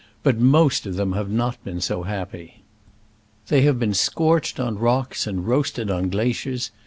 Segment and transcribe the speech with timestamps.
[0.23, 2.63] But most of them have not been so happy.
[3.49, 6.71] They have been scorched on rocks and roast ed on glaciers.